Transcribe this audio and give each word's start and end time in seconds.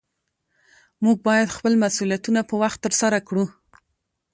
موږ 1.03 1.17
باید 1.27 1.55
خپل 1.57 1.73
مسؤلیتونه 1.85 2.41
په 2.49 2.55
وخت 2.61 2.79
ترسره 2.85 3.19
کړو 3.27 3.45